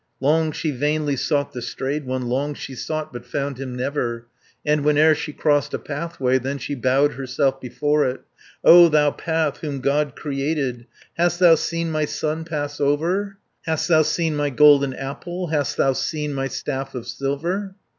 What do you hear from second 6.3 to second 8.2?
Then she bowed herself before